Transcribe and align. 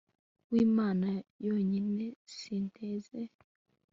rw''imana 0.47 1.07
yonyine, 1.47 2.05
sinteze 2.37 3.19